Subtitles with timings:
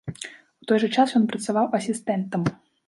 [0.63, 2.41] У той жа час ён працаваў асістэнтам.